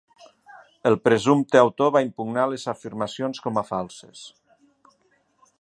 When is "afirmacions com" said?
2.75-3.63